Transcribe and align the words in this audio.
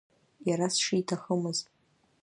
Иара 0.49 0.67
сшиҭахымыз. 0.73 1.59